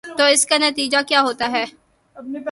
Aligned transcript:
تو 0.03 0.23
اس 0.23 0.45
کا 0.45 0.57
نتیجہ 0.57 0.97
کیا 1.07 1.21
ہو 1.21 1.33
تا 1.33 1.51
ہے۔ 1.51 1.65